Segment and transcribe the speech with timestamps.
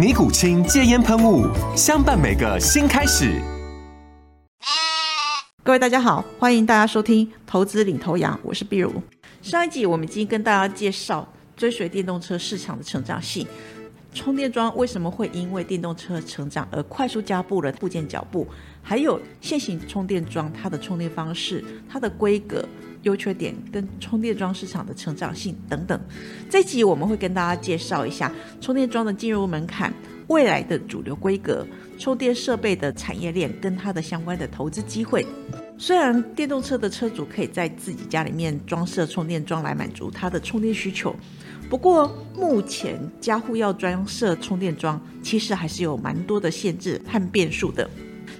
[0.00, 1.46] 尼古清戒烟喷雾，
[1.76, 3.38] 相伴每个新开始。
[5.62, 8.90] 各位大家好，欢迎大家收听《投资领头羊》，我是碧如。
[9.42, 13.46] 上一集我们已经跟大家介绍追随电动车市场的成长性，
[14.14, 18.46] 充电桩为什么会因为电动车成长而快速加步了部件脚步，
[18.82, 22.66] 还有现行充电桩它的充电方式、它的规格。
[23.02, 25.98] 优缺点跟充电桩市场的成长性等等，
[26.50, 29.92] 这集我们会跟大家介绍一下充电桩的进入门槛、
[30.28, 31.66] 未来的主流规格、
[31.98, 35.26] 充电设备的产业链跟它的相关的投资机会。
[35.78, 41.16] 虽然电动车的车主可以在自己家里面装设充电桩来满足他的充电需求，
[41.70, 47.88] 不过目前家户要装设充电桩，其实还是有蛮多的限制和变数的。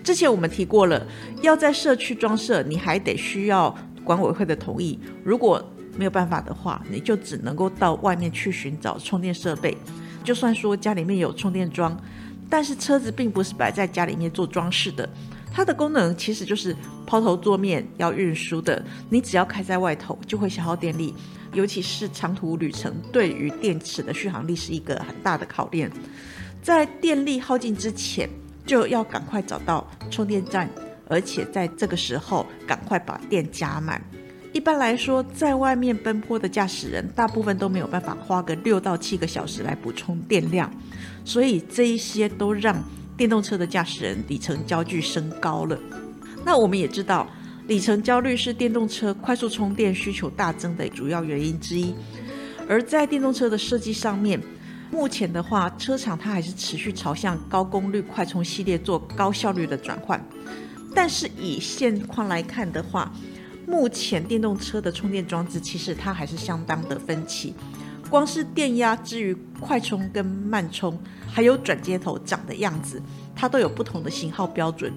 [0.04, 1.06] 之前我们提过了，
[1.40, 3.74] 要在社区装设，你还得需要。
[4.04, 5.62] 管委会的同意，如果
[5.96, 9.76] 没有办法的话，你就只能够到外面去寻找充电设备。
[10.22, 11.98] 就算说家里面有充电桩，
[12.48, 15.08] 但是车子并不是摆在家里面做装饰的，
[15.52, 18.82] 它的功能其实就是抛头桌面要运输的。
[19.08, 21.14] 你只要开在外头，就会消耗电力，
[21.52, 25.90] 尤其是长途旅程，对于电池的续航力是一个很大的考验。
[26.62, 28.28] 在电力耗尽之前，
[28.66, 30.68] 就要赶快找到充电站。
[31.10, 34.00] 而且在这个时候，赶快把电加满。
[34.52, 40.72] 一般来说，在外面奔波的驾驶人，大部分都没有办法花个六到七个小时来补充电量，
[41.24, 42.76] 所以这一些都让
[43.16, 45.78] 电动车的驾驶人里程焦距升高了。
[46.44, 47.28] 那我们也知道，
[47.66, 51.94] 里程焦虑是电动车快速充电需求大增的主要原因之一。
[52.68, 54.40] 而在电动车的设计上面，
[54.90, 60.20] 目前的话，车厂它还是持续朝向高功率快充系列做高效率的转换。
[60.94, 63.12] 但是以现况来看的话，
[63.66, 67.54] 目前电动车的充电装置其实它还是相当的分歧。
[68.08, 70.98] 光是电压至于快充跟慢充，
[71.28, 73.00] 还有转接头长的样子，
[73.36, 74.92] 它都有不同的型号标准。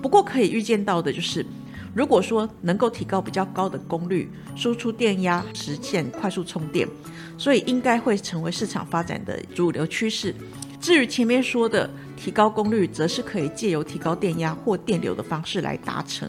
[0.00, 1.44] 不过可以预见到的就是，
[1.92, 6.88] 如果说能够提高比较高的功率，输出电压，实现快速充电，
[7.36, 10.34] 所以应该会成为市场发展的主流趋势。
[10.80, 16.28] 至于前面说的，提高功率则是可以借由提高电压或电流的方式来达成。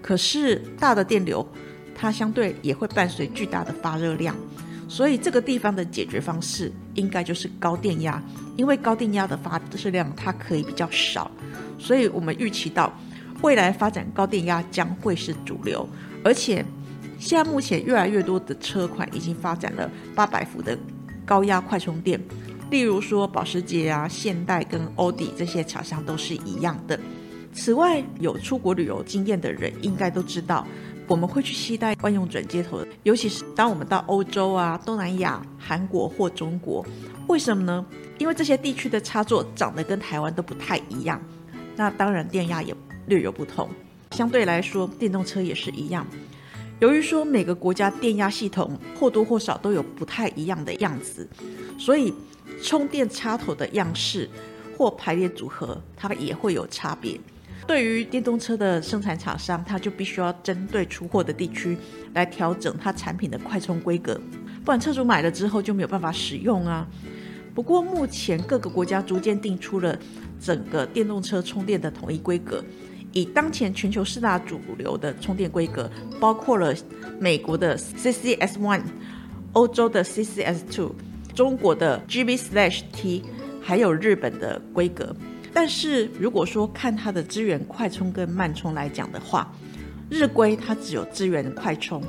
[0.00, 1.46] 可是大的电流，
[1.94, 4.36] 它相对也会伴随巨大的发热量，
[4.88, 8.22] 所以这个地方的解决方式应该就是高电压。
[8.56, 11.30] 因为高电压的发热量它可以比较少，
[11.78, 12.92] 所以我们预期到
[13.42, 15.88] 未来发展高电压将会是主流。
[16.22, 16.64] 而且
[17.18, 20.78] 现在目前越来越多的车款已经发展了八百伏的
[21.26, 22.20] 高压快充电。
[22.74, 26.98] 例如说，保时捷啊、现代跟欧迪这些厂商都是一样的。
[27.52, 30.66] 此外，有出国旅游经验的人应该都知道，
[31.06, 36.84] 我们会去期待万用转接头，尤其是当我们到欧洲啊、东南亚、韩国或中国。
[37.28, 37.86] 为什么呢？
[38.18, 41.22] 因为这些地区的插座长得跟台湾都不太一样，
[41.76, 42.74] 那当然电压也
[43.06, 43.70] 略有不同。
[44.10, 46.04] 相对来说，电动车也是一样。
[46.80, 51.28] 由于说每个国家电压系统或多或少都有不太一样的样子，
[51.78, 52.12] 所以。
[52.62, 54.28] 充电插头的样式
[54.76, 57.18] 或排列组合，它也会有差别。
[57.66, 61.76] 对于电动车的生产厂商，它就必须要针对出货的地区
[62.12, 64.18] 来调整它产品的快充规格，
[64.64, 66.86] 不然车主买了之后就没有办法使用啊。
[67.54, 69.98] 不过目前各个国家逐渐定出了
[70.38, 72.62] 整个电动车充电的统一规格，
[73.14, 75.90] 以当前全球四大主流的充电规格，
[76.20, 76.74] 包括了
[77.18, 78.82] 美国的 CCS One、
[79.54, 80.94] 欧洲的 CCS Two。
[81.34, 83.24] 中国的 GB slash T，
[83.60, 85.12] 还有日本的规格，
[85.52, 89.52] 但是如果说看它的资源快充跟慢充来讲的话，
[90.08, 92.00] 日规它只有资源快充。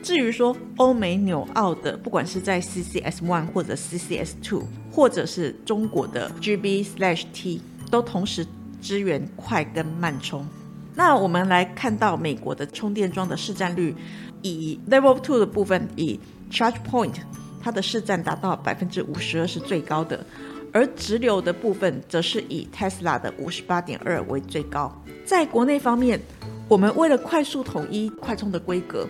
[0.00, 4.62] 至于说欧美纽澳的，不管是在 CCS One 或者 CCS Two，
[4.92, 8.46] 或者是中国的 GB slash T，都同时
[8.80, 10.46] 支援快跟慢充。
[10.94, 13.94] 那我们来看到美国的充电桩的市占率，
[14.42, 16.18] 以 Level Two 的部分，以
[16.50, 17.14] Charge Point
[17.60, 20.24] 它的市占达到百分之五十二是最高的，
[20.72, 24.90] 而直流的部分则是以 Tesla 的五十八点二为最高。
[25.24, 26.20] 在国内方面，
[26.68, 29.06] 我们为了快速统一快充的规格，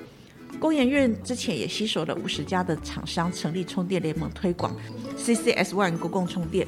[0.58, 4.74] 工研院之前也吸收了五十家的厂商成立充电联盟推广
[5.19, 6.66] CCS One 公共充电，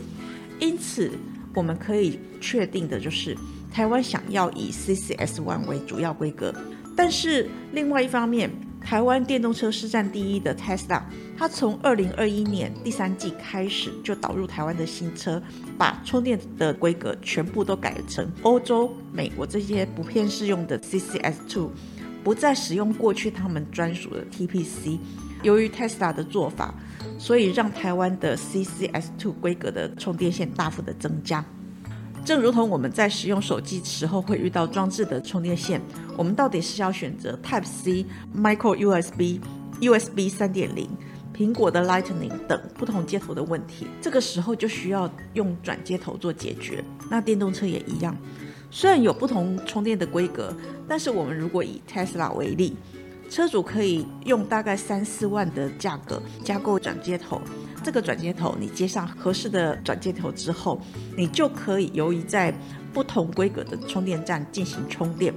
[0.61, 1.11] 因此
[1.59, 3.37] 我们可以确定的就是。
[3.71, 6.55] 台湾想要以 CCS One 为主要规格，
[6.97, 8.51] 但是另外一方面，
[8.81, 11.03] 台湾电动车市占第一的 Tesla，
[11.37, 15.41] 它从二零二一年第三季开始就导入台湾的新车，
[15.77, 21.71] 把充电的规格全部都改成欧洲、美国这些不偏适用的 CCS Two，
[22.25, 24.99] 不再使用过去他们专属的 TPC。
[25.43, 26.75] 由于 Tesla 的做法，
[27.19, 31.45] 所以让台湾的 CCS Two 规格的充电线大幅的增加。
[32.25, 35.81] 正如同我们在使用手机时候会遇到装置的充电线，
[36.17, 38.05] 我们到底是要选择 Type C、
[38.37, 39.41] Micro USB、
[39.81, 40.91] USB 三点零、
[41.35, 46.85] 苹果的 Lightning 等不同接头的问题，这个时候就需要用转接头做解决。
[47.09, 48.15] 那电动车也一样，
[48.71, 50.53] 虽然有不同充电的规格，
[50.87, 52.77] 但是我们如果以 Tesla 为例。
[53.31, 57.41] 车主可以用大概三四万的价格加购转接头，
[57.85, 60.81] 这个转接头你接上合适的转接头之后，
[61.17, 62.55] 你就可以由于在
[62.93, 65.33] 不同规格的充电站进行充电。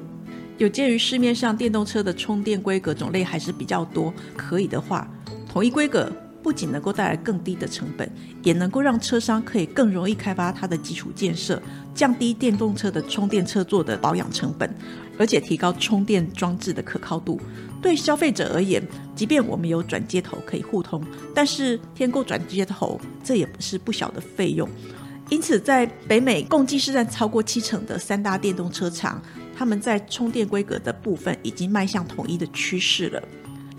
[0.57, 5.09] 有鉴于市面上电动车的充电规格种类还是比较多，可以的话，
[5.51, 6.11] 统一规格
[6.43, 8.09] 不仅能够带来更低的成本，
[8.43, 11.61] 也能够让车商可以更容易开发它的基础建设，
[11.93, 14.73] 降低电动车的充电车座的保养成本，
[15.17, 17.39] 而且提高充电装置的可靠度。
[17.81, 18.81] 对消费者而言，
[19.15, 21.03] 即便我们有转接头可以互通，
[21.33, 24.67] 但是添购转接头这也不是不小的费用。
[25.29, 29.21] 因此，在北美共计是占超过七成的三大电动车厂，
[29.57, 33.23] 他们在充电规格的部分已经迈向统一的趋势了。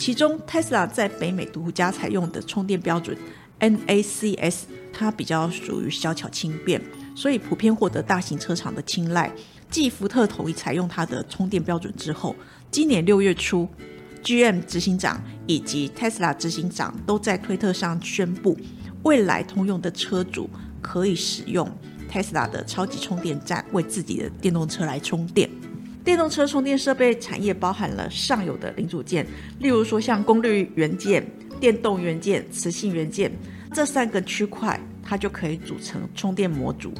[0.02, 3.16] 其中，Tesla 在北美独家采用的充电标准
[3.60, 4.62] NACS，
[4.92, 6.82] 它比较属于小巧轻便，
[7.14, 9.32] 所以普遍获得大型车厂的青睐。
[9.70, 12.34] 继福特统一采用它的充电标准之后，
[12.68, 13.68] 今年六月初。
[14.24, 18.58] GM 执行长以及 Tesla 执行长都在推特上宣布，
[19.04, 20.50] 未来通用的车主
[20.80, 21.70] 可以使用
[22.10, 25.48] Tesla 的超级充电站为自己的电动车来充电。
[26.04, 29.24] 电动车充电设备产业包含了上游的零组件，
[29.60, 31.24] 例如说像功率元件、
[31.60, 33.30] 电动元件、磁性元件
[33.72, 36.92] 这三个区块，它就可以组成充电模组。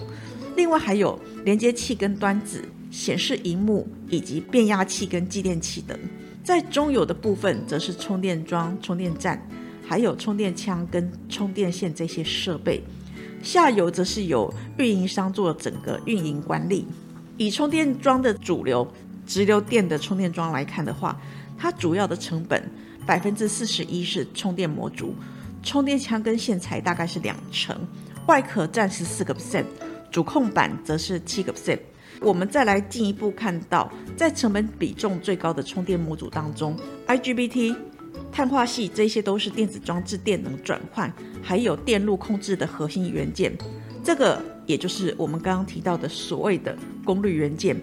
[0.54, 5.99] 另外还有连接器跟端子、显示荧幕以及变压器跟继电器等。
[6.44, 9.40] 在中游的部分，则是充电桩、充电站，
[9.84, 12.81] 还有充电枪跟充电线这些设备；
[13.43, 16.87] 下游则是由运营商做整个运营管理。
[17.43, 18.87] 以充电桩的主流
[19.27, 21.21] 直流电的充电桩来看的话，
[21.59, 22.62] 它主要的成本
[23.05, 25.12] 百分之四十一是充电模组，
[25.62, 27.77] 充电枪跟线材大概是两成，
[28.27, 29.65] 外壳占十四个 percent，
[30.11, 31.81] 主控板则是七个 percent。
[32.21, 36.79] 我们再来进一步看到，在成本比重最高的充电模组当中
[37.09, 37.75] ，IGBT、
[38.31, 41.12] 碳化系这些都是电子装置电能转换，
[41.43, 43.53] 还有电路控制的核心元件。
[44.05, 44.41] 这个
[44.73, 46.75] 也就是我们刚刚提到的所谓的
[47.05, 47.77] 功率元件。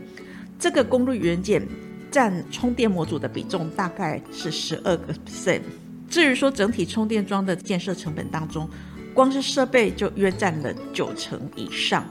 [0.57, 1.61] 这个功率元件
[2.09, 5.61] 占充电模组的比重大概是十二个 percent。
[6.09, 8.67] 至于说整体充电桩的建设成本当中，
[9.13, 12.03] 光是设备就约占了九成以上。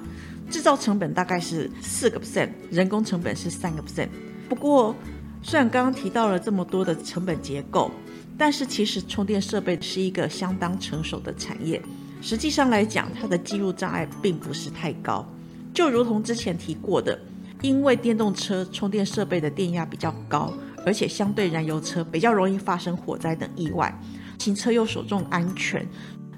[0.49, 4.09] 制造成本大概是四个 percent，人工成本是三个 percent。
[4.49, 4.95] 不过，
[5.43, 7.91] 虽然刚刚提到了这么多的成本结构，
[8.39, 11.83] 但是其实充电设备是一个相当成熟的产业。
[12.21, 15.27] 实际上来讲，它的进入障碍并不是太高。
[15.73, 17.19] 就如同之前提过的，
[17.63, 20.53] 因为电动车充电设备的电压比较高，
[20.85, 23.97] 而且相对燃油车比较容易发生火灾等意外，
[24.39, 25.87] 行车又首重安全。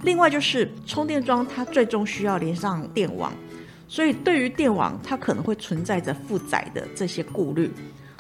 [0.02, 3.32] 另外就是充电桩，它最终需要连上电网。
[3.88, 7.70] 所以，对于电网，它可能会存在着负载的这些顾虑，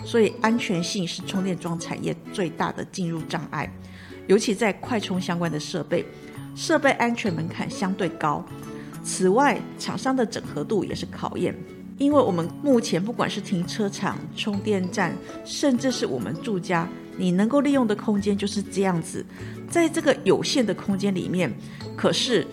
[0.04, 3.72] 所以安全性是充电桩产业最大的进入障碍。
[4.26, 6.04] 尤其在快充相关的设备，
[6.54, 8.44] 设备安全门槛相对高。
[9.02, 11.54] 此外，厂商的整合度也是考验，
[11.98, 15.14] 因为我们目前不管是停车场、充电站，
[15.44, 19.24] 甚至是我们住家，你能够利用的空间就是这样子。
[19.68, 21.52] 在这个有限的空间里面，
[21.96, 22.46] 可是。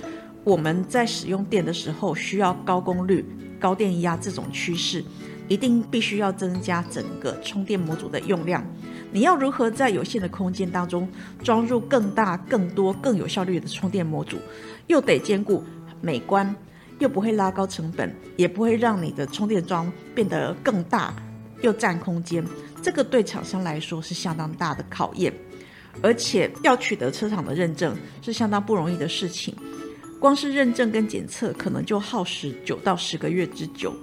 [0.43, 3.25] 我们在使用电的时候，需要高功率、
[3.59, 5.03] 高电压这种趋势，
[5.47, 8.65] 一定必须要增加整个充电模组的用量。
[9.11, 11.07] 你要如何在有限的空间当中
[11.43, 14.37] 装入更大、更多、更有效率的充电模组，
[14.87, 15.63] 又得兼顾
[16.01, 16.53] 美观，
[16.99, 21.13] 又不会拉高成本，也不会让你的充电桩变得更大，
[21.61, 22.45] 又占空间，
[22.81, 25.33] 这个对厂商来说是相当大的考验，
[26.01, 29.55] 而且要取得车厂的认证是相当不容易的事情。
[30.19, 33.95] 光是认证跟检测，可能就耗时九到十个月之久。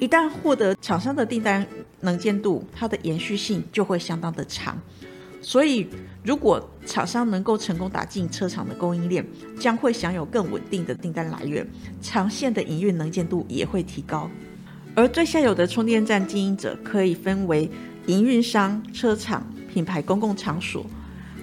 [0.00, 1.64] 一旦获得厂商的订单
[2.00, 4.76] 能见度，它的延续性就会相当的长。
[5.42, 5.86] 所以，
[6.24, 9.24] 如果厂商能够成功打进车厂的供应链，
[9.58, 11.66] 将会享有更稳定的订单来源，
[12.00, 14.30] 长线的营运能见度也会提高。
[14.94, 17.70] 而最下游的充电站经营者可以分为
[18.06, 20.84] 营运商、车厂、品牌、公共场所。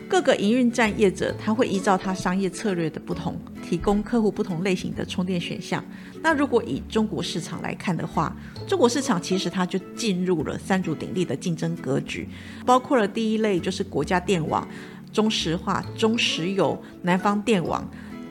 [0.09, 5.83] 各个营运站业者，他会依照他商业策略的不同，提供客户不同类型的充电选项。
[6.21, 8.33] 那如果以中国市场来看的话，
[8.65, 12.27] 中国市场其实它就进入了三足鼎立的竞争格局，
[12.65, 14.65] 包括了第一类就是国家电网、
[15.11, 17.83] 中石化、中石油、南方电网；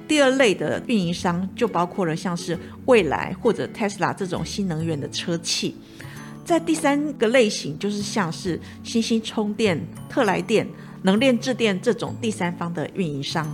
[0.09, 5.77] 第二类的运营商就包括了像是蔚来或者 Tesla 这种新能源的车企。
[6.43, 9.79] 在第三个类型，就是像是新兴充电、
[10.09, 10.67] 特来电。
[11.03, 13.47] 能链制电这种第三方的运营商，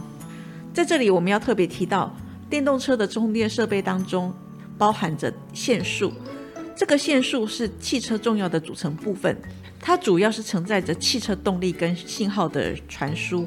[0.72, 2.14] 在这里我们要特别提到，
[2.48, 4.32] 电动车的充电设备当中
[4.78, 6.12] 包含着线束，
[6.74, 9.36] 这个线束是汽车重要的组成部分，
[9.80, 13.46] 它主要是承载着汽车动力跟信号的传输。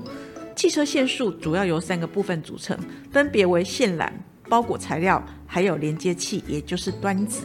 [0.55, 2.77] 汽车线束主要由三个部分组成，
[3.11, 4.09] 分别为线缆、
[4.47, 7.43] 包裹材料，还有连接器，也就是端子。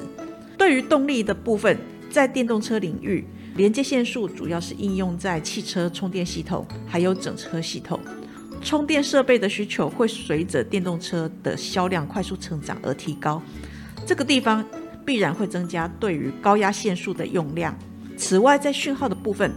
[0.57, 1.77] 对于动力的部分，
[2.11, 3.25] 在电动车领域。
[3.57, 8.01] 连接线束主要是应用在汽车充电系统，还有整车系统。
[8.63, 13.43] 充电设备的需求会随着电动车的销量快速成长而提高，
[14.07, 14.65] 这个地方
[15.05, 17.77] 必然会增加对于高压线束的用量。
[18.17, 19.51] 此外，在讯号的部分，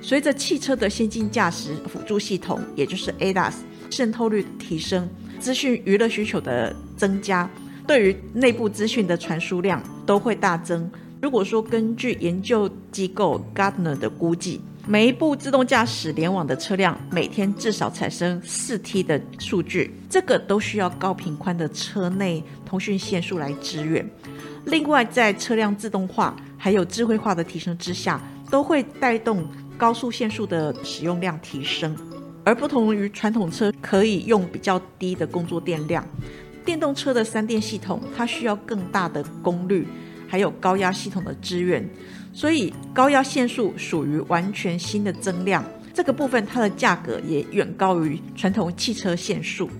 [0.00, 3.54] 随着汽车的先进驾驶辅助系统，也就是 ADAS
[3.90, 5.06] 渗透率提升，
[5.38, 7.48] 资讯娱乐需求的增加，
[7.86, 10.90] 对于内部资讯的传输量都会大增。
[11.26, 24.08] 如果说根据研究机构 Gartner 的估计，每一部自动驾驶联网的车辆每天至少产生四 T 的数据，这个都需要高频宽的车内通讯线数来支援。
[24.66, 29.44] 另外，在车辆自动化还有智慧化的提升之下，都会带动
[29.76, 31.92] 高速线数的使用量提升。
[32.44, 36.06] 而不同于传统车可以用比较低的工作电量，
[36.64, 39.88] 电动车的三电系统它需要更大的功率。
[40.26, 41.88] 还有高压系统的支援，
[42.32, 45.64] 所以高压线束属于完全新的增量。
[45.94, 49.70] 这个部分它的价格也远高于传统汽车线束。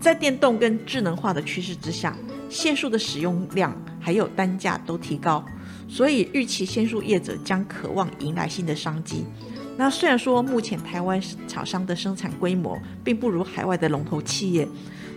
[0.00, 2.16] 在电动跟智能化的趋势之下，
[2.48, 5.44] 线束的使用量还有单价都提高，
[5.88, 9.24] 所以预期线束业者将渴望迎来新的商机。
[9.76, 14.66] 那虽然说目前台湾厂商的生产规模并不如海外的龙头企业。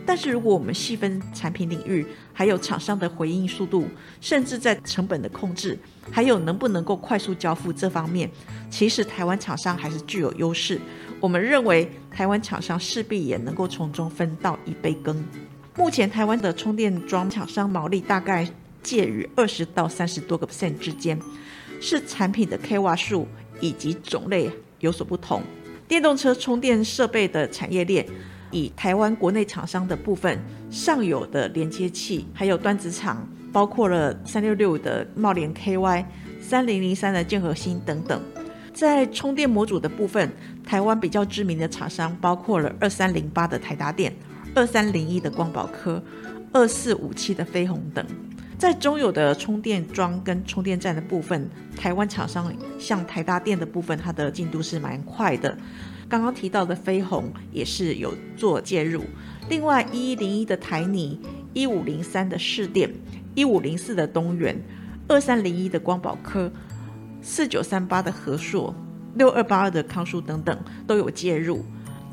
[0.03, 3.87] 但是，如果我们细分产品领域，还有厂商的回应速度，
[4.19, 5.77] 甚至在成本的控制，
[6.11, 8.29] 还有能不能够快速交付这方面，
[8.69, 10.79] 其实台湾厂商还是具有优势。
[11.19, 15.23] 我们认为，台湾厂商势必也能够从中分到一杯羹。
[15.77, 18.45] 目前，台湾的充电桩厂商毛利大概
[18.81, 21.17] 介于二十到三十多个 percent 之间，
[21.79, 23.27] 是产品的 k 瓦数
[23.59, 25.43] 以及种类有所不同。
[25.87, 28.05] 电动车充电设备的产业链。
[28.51, 30.39] 以台湾国内厂商的部分，
[30.69, 36.05] 上游的连接器，还有端子厂，包括了三六六的茂联 KY、
[36.39, 38.21] 三零零三的建和新等等。
[38.73, 40.31] 在充电模组的部分，
[40.63, 44.13] 台湾比较知名的厂商包括了二三零八的台达电、
[44.55, 46.01] 二三零一的光宝科、
[46.53, 48.05] 二四五七的飞鸿等。
[48.57, 55.57] 在中游的充电桩跟充电站的部分，台湾厂商像台达电的部分，它的进度是蛮快的。
[56.11, 59.05] 刚刚提到的飞鸿也是有做介入，
[59.47, 61.17] 另外一一零一的台泥、
[61.53, 62.93] 一五零三的市电、
[63.33, 64.61] 一五零四的东元、
[65.07, 66.51] 二三零一的光宝科、
[67.21, 68.75] 四九三八的和硕、
[69.15, 71.63] 六二八二的康舒等等都有介入，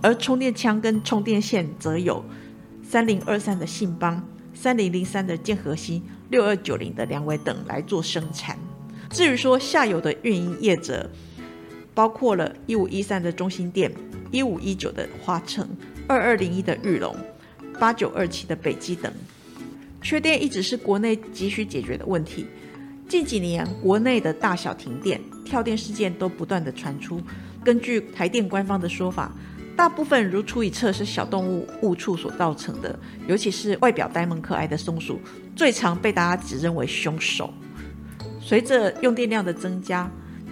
[0.00, 2.24] 而充电枪跟充电线则有
[2.84, 4.22] 三零二三的信邦、
[4.54, 6.00] 三零零三的建和新、
[6.30, 8.56] 六二九零的梁伟等来做生产。
[9.10, 11.10] 至于说下游的运营业者。
[11.98, 13.92] 包括了一五一三的中心店、
[14.30, 15.68] 一五一九的华城、
[16.06, 17.12] 二二零一的玉龙、
[17.76, 19.12] 八九二七的北基等，
[20.00, 22.46] 缺电一直是国内急需解决的问题。
[23.08, 27.20] 近几年，国内的大小停电、跳电事件都不断的传出。
[27.64, 29.32] 根据台电官方的说法，
[29.76, 35.18] 大部分如出一辙是小动物误触所造成的，尤其是外表呆萌可爱的松鼠，
[35.56, 37.52] 最常被大家指认为凶手。
[38.40, 40.08] 随着用电量的增加。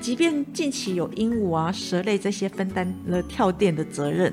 [0.06, 4.32] 即便近期有鹦鹉啊、蛇类这些分担了跳电的责任，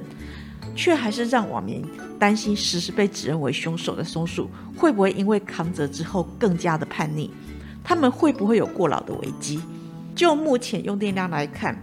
[0.76, 1.84] 却还是让网民
[2.20, 7.32] 担心时时被指认为凶手的松鼠会不会因为扛责之后更加的叛逆？
[7.84, 9.60] 他们会不会有过劳的危机？
[10.14, 11.76] 就目前用电量来看，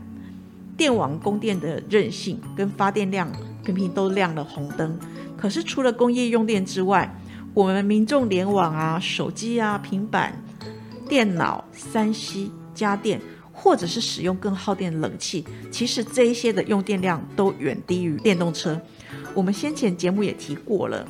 [0.76, 3.28] 电网供电的韧性跟发电量
[3.64, 4.96] 频频都亮了红灯。
[5.36, 7.12] 可是除了工业用电之外，
[7.54, 10.40] 我们民众联网啊、手机啊、平板、
[11.08, 13.20] 电脑、三 C 家电，
[13.62, 18.80] 或者是使用更耗电的冷气，其实这一些的用电量都远低于电动车。
[19.34, 21.06] 我们先前节目也提过了，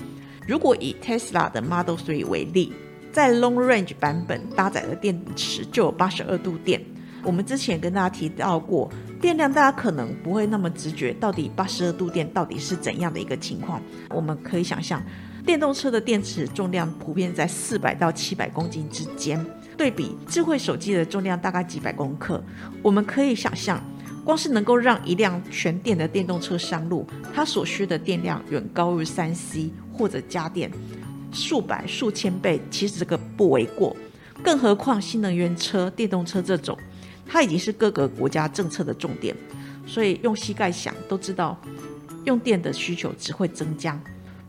[0.48, 2.72] 如果以 Tesla 的 Model 3为例，
[3.12, 6.84] 在 Long Range 版本搭载的电池就有八十二度电。
[7.22, 8.90] 我们之前跟大家提到过，
[9.20, 13.80] 电量大家可能不会那么直觉，到底八十二度电到底是怎样的一个情况？
[14.08, 15.00] 我们可以想象，
[15.46, 19.38] 电动车的电池重量普遍在四百到七百公斤之间，
[19.80, 22.44] 对比智慧手机的重量大概几百公克。
[22.82, 23.82] 我们可以想象，
[24.22, 30.70] 光是能够让一辆全电的电动车上路，它所需的电量远高于三 C 或者家电
[31.32, 33.96] 数百数千倍，其实这个不为过。
[34.44, 36.76] 更何况新能源车、电动车这种。
[37.26, 39.34] 它已经是各个国家政策的重点，
[39.86, 41.58] 所以用膝盖想都知道，
[42.26, 43.98] 用电的需求只会增加。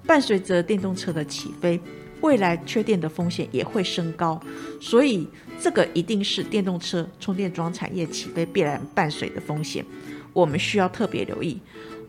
[0.05, 1.79] 伴随着电动车的起飞，
[2.21, 4.39] 未来缺电的风险也会升高。
[4.79, 5.27] 所以
[5.59, 9.85] 这个一定是电动车充电桩产业起飞必然伴随的风险，
[10.33, 11.59] 我们需要特别留意。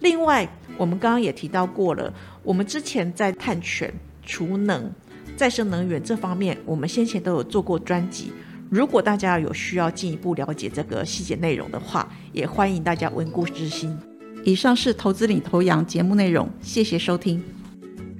[0.00, 3.92] 另外，我们刚刚也提到过了，我们之前在碳权、
[4.24, 4.90] 储能、
[5.36, 8.32] 再生能源这方面，我们先前都有做过专辑。
[8.68, 13.96] 如果大家有需要进一步了解这个细节内容的话，也欢迎大家温故知新。
[14.44, 17.61] 以上是投资领头羊节目内容，谢谢收听。